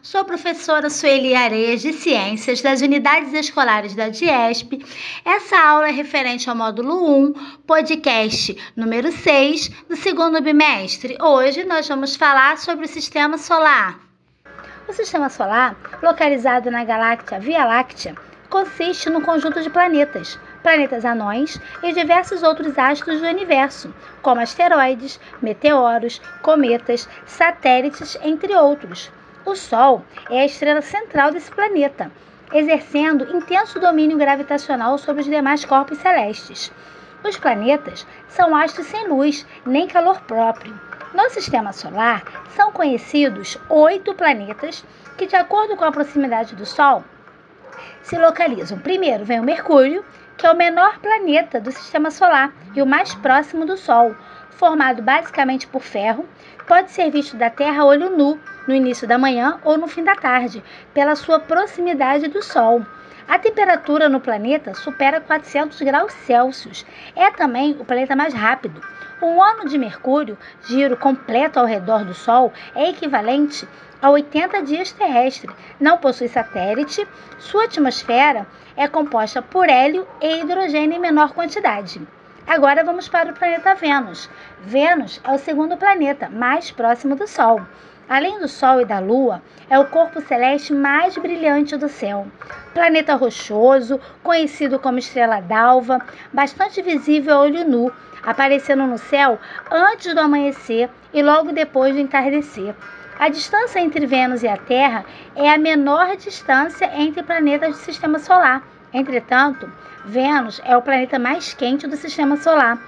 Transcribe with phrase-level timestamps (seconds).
[0.00, 4.82] Sou a professora Sueli Areias de Ciências das Unidades Escolares da DIESP.
[5.22, 7.32] Essa aula é referente ao módulo 1,
[7.66, 11.18] podcast número 6, do segundo bimestre.
[11.20, 13.98] Hoje nós vamos falar sobre o Sistema Solar.
[14.88, 18.14] O Sistema Solar, localizado na galáxia Via Láctea,
[18.48, 25.20] consiste num conjunto de planetas, planetas anões e diversos outros astros do universo, como asteroides,
[25.42, 29.10] meteoros, cometas, satélites, entre outros.
[29.48, 32.12] O Sol é a estrela central desse planeta,
[32.52, 36.70] exercendo intenso domínio gravitacional sobre os demais corpos celestes.
[37.24, 40.78] Os planetas são astros sem luz nem calor próprio.
[41.14, 42.24] No sistema solar
[42.54, 44.84] são conhecidos oito planetas
[45.16, 47.02] que, de acordo com a proximidade do Sol,
[48.02, 48.78] se localizam.
[48.78, 50.04] Primeiro vem o Mercúrio,
[50.36, 54.14] que é o menor planeta do sistema solar e o mais próximo do Sol,
[54.50, 56.28] formado basicamente por ferro,
[56.66, 60.04] pode ser visto da Terra a olho nu no início da manhã ou no fim
[60.04, 62.84] da tarde, pela sua proximidade do Sol.
[63.26, 66.84] A temperatura no planeta supera 400 graus Celsius.
[67.16, 68.80] É também o planeta mais rápido.
[69.22, 73.66] Um ano de Mercúrio, giro completo ao redor do Sol, é equivalente
[74.00, 75.54] a 80 dias terrestres.
[75.80, 77.06] Não possui satélite.
[77.38, 78.46] Sua atmosfera
[78.76, 82.00] é composta por hélio e hidrogênio em menor quantidade.
[82.46, 84.30] Agora vamos para o planeta Vênus.
[84.60, 87.60] Vênus é o segundo planeta mais próximo do Sol.
[88.08, 92.26] Além do Sol e da Lua, é o corpo celeste mais brilhante do céu.
[92.72, 95.98] Planeta rochoso, conhecido como estrela d'alva,
[96.32, 97.92] bastante visível a olho nu,
[98.22, 99.38] aparecendo no céu
[99.70, 102.74] antes do amanhecer e logo depois do entardecer.
[103.18, 105.04] A distância entre Vênus e a Terra
[105.36, 108.62] é a menor distância entre planetas do sistema solar.
[108.90, 109.70] Entretanto,
[110.06, 112.78] Vênus é o planeta mais quente do sistema solar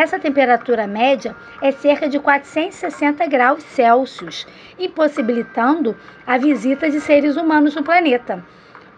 [0.00, 4.46] essa temperatura média é cerca de 460 graus Celsius,
[4.78, 8.44] impossibilitando a visita de seres humanos no planeta.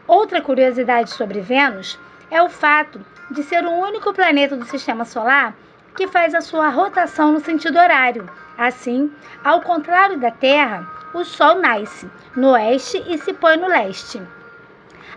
[0.07, 1.99] Outra curiosidade sobre Vênus
[2.31, 5.55] é o fato de ser o único planeta do sistema solar
[5.97, 8.29] que faz a sua rotação no sentido horário.
[8.59, 9.11] Assim,
[9.43, 14.21] ao contrário da Terra, o Sol nasce no oeste e se põe no leste.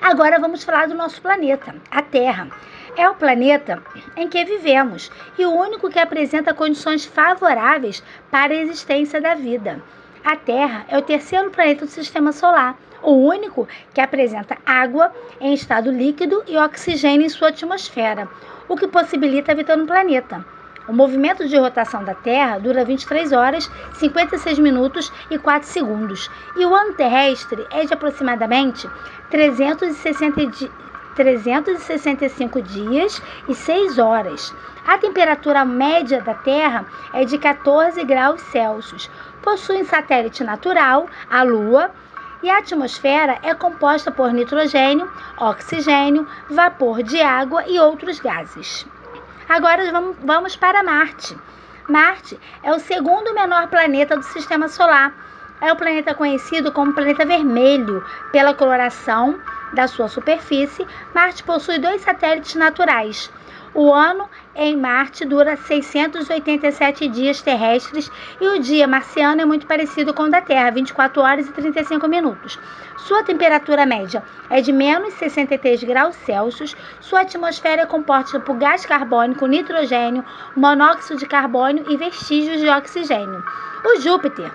[0.02, 2.48] Agora vamos falar do nosso planeta, a Terra.
[2.96, 3.82] É o planeta
[4.16, 9.82] em que vivemos e o único que apresenta condições favoráveis para a existência da vida.
[10.24, 15.12] A Terra é o terceiro planeta do sistema solar, o único que apresenta água
[15.42, 18.30] em estado líquido e oxigênio em sua atmosfera,
[18.70, 20.46] o que possibilita a vida no planeta.
[20.88, 26.66] O movimento de rotação da Terra dura 23 horas, 56 minutos e 4 segundos, e
[26.66, 28.88] o ano terrestre é de aproximadamente
[29.32, 30.42] 360,
[31.16, 34.54] 365 dias e 6 horas.
[34.86, 39.10] A temperatura média da Terra é de 14 graus Celsius.
[39.42, 41.92] Possui um satélite natural, a Lua,
[42.44, 48.86] e a atmosfera é composta por nitrogênio, oxigênio, vapor de água e outros gases.
[49.48, 49.84] Agora
[50.22, 51.38] vamos para Marte.
[51.88, 55.14] Marte é o segundo menor planeta do sistema solar.
[55.62, 59.40] É o planeta conhecido como planeta vermelho pela coloração
[59.74, 63.32] da sua superfície, Marte possui dois satélites naturais.
[63.76, 70.14] O ano em Marte dura 687 dias terrestres e o dia marciano é muito parecido
[70.14, 72.60] com o da Terra, 24 horas e 35 minutos.
[72.98, 76.78] Sua temperatura média é de menos 63 graus Celsius.
[77.00, 80.24] Sua atmosfera é composta por gás carbônico, nitrogênio,
[80.56, 83.44] monóxido de carbono e vestígios de oxigênio.
[83.84, 84.52] O Júpiter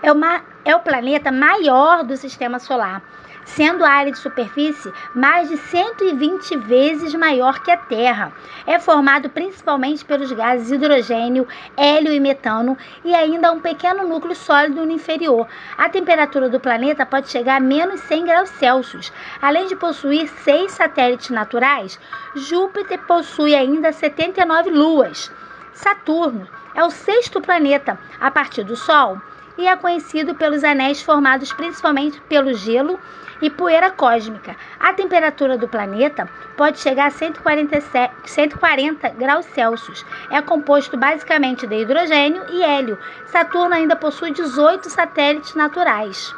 [0.00, 3.02] é, uma, é o planeta maior do sistema solar
[3.48, 8.32] sendo a área de superfície mais de 120 vezes maior que a Terra.
[8.66, 14.84] É formado principalmente pelos gases hidrogênio, hélio e metano e ainda um pequeno núcleo sólido
[14.84, 15.46] no inferior.
[15.76, 19.12] A temperatura do planeta pode chegar a menos 100 graus Celsius.
[19.40, 21.98] Além de possuir seis satélites naturais,
[22.34, 25.32] Júpiter possui ainda 79 luas.
[25.72, 29.20] Saturno é o sexto planeta a partir do Sol
[29.58, 32.98] e é conhecido pelos anéis formados principalmente pelo gelo
[33.42, 34.56] e poeira cósmica.
[34.80, 40.04] A temperatura do planeta pode chegar a 147, 140 graus Celsius.
[40.30, 42.98] É composto basicamente de hidrogênio e hélio.
[43.26, 46.34] Saturno ainda possui 18 satélites naturais.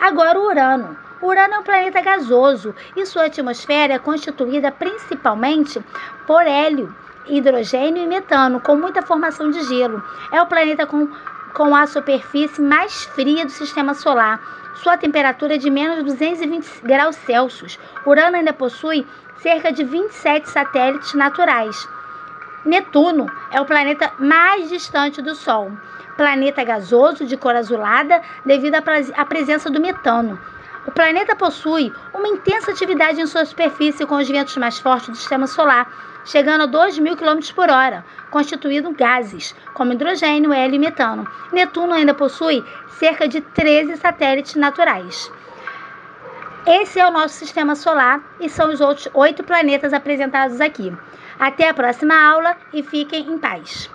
[0.00, 0.96] Agora, o Urano.
[1.22, 5.80] Urano é um planeta gasoso e sua atmosfera é constituída principalmente
[6.26, 6.92] por hélio,
[7.26, 10.02] hidrogênio e metano, com muita formação de gelo.
[10.32, 11.08] É o planeta com,
[11.54, 14.40] com a superfície mais fria do sistema solar
[14.82, 17.78] sua temperatura é de menos 220 graus Celsius.
[18.04, 19.06] Urano ainda possui
[19.36, 21.76] cerca de 27 satélites naturais.
[22.64, 25.70] Netuno é o planeta mais distante do Sol.
[26.16, 30.38] Planeta gasoso de cor azulada devido à presença do metano.
[30.86, 35.16] O planeta possui uma intensa atividade em sua superfície com os ventos mais fortes do
[35.16, 35.90] sistema solar,
[36.24, 41.28] chegando a 2 mil km por hora, constituindo gases, como hidrogênio, hélio e metano.
[41.52, 42.64] Netuno ainda possui
[42.98, 45.30] cerca de 13 satélites naturais.
[46.66, 50.92] Esse é o nosso sistema solar e são os outros oito planetas apresentados aqui.
[51.38, 53.90] Até a próxima aula e fiquem em paz.